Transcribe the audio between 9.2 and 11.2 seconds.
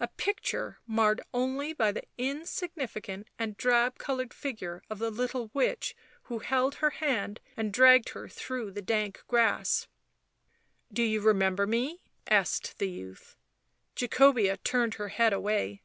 grass. "Do you